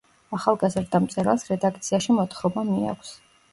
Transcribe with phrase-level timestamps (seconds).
[0.37, 3.17] ახალგაზრდა მწერალს რედაქციაში მოთხრობა მიაქვს.